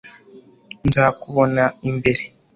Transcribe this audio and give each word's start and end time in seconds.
nzakubona 0.87 1.63
imbere 1.89 2.21